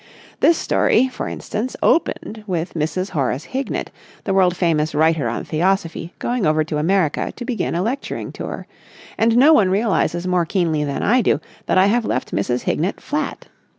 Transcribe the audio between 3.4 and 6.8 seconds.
Hignett, the world famous writer on Theosophy, going over to